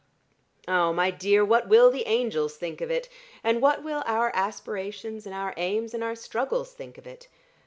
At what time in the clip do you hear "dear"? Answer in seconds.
1.11-1.45